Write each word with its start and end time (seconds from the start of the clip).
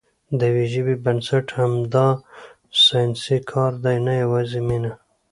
د 0.39 0.41
یوې 0.49 0.65
ژبې 0.73 0.95
بنسټ 1.05 1.45
همدا 1.59 2.07
ساینسي 2.83 3.37
کار 3.51 3.71
دی، 3.83 3.97
نه 4.07 4.13
یوازې 4.23 4.59
مینه. 4.67 4.91